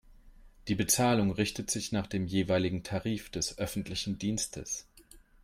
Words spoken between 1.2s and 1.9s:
richtet